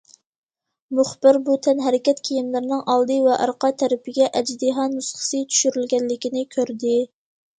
[0.99, 6.97] مۇخبىر بۇ تەنھەرىكەت كىيىملىرىنىڭ ئالدى ۋە ئارقا تەرىپىگە ئەجدىھا نۇسخىسى چۈشۈرۈلگەنلىكىنى كۆردى.